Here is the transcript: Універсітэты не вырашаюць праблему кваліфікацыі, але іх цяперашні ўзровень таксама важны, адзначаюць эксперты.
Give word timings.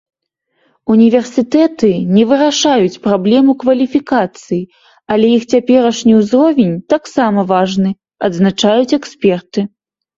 Універсітэты 0.93 1.89
не 2.15 2.23
вырашаюць 2.31 3.01
праблему 3.05 3.51
кваліфікацыі, 3.65 4.61
але 5.15 5.27
іх 5.37 5.43
цяперашні 5.53 6.13
ўзровень 6.25 6.75
таксама 6.99 7.39
важны, 7.57 7.89
адзначаюць 8.29 8.95
эксперты. 9.03 9.59